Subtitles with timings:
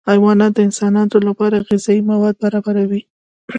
[0.09, 3.01] حیوانات د انسانانو لپاره غذایي مواد برابر کوي